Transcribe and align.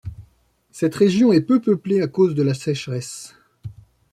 Cette 0.71 0.95
région 0.95 1.31
est 1.31 1.41
peu 1.43 1.61
peuplée 1.61 2.01
à 2.01 2.07
cause 2.07 2.33
de 2.33 2.41
la 2.41 2.55
sécheresse. 2.55 3.35